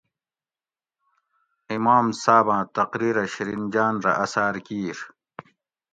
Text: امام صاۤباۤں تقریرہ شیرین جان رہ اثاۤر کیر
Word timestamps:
امام 1.75 2.05
صاۤباۤں 2.23 2.61
تقریرہ 2.75 3.23
شیرین 3.33 3.63
جان 3.73 3.93
رہ 4.03 4.13
اثاۤر 4.23 4.55
کیر 4.65 4.97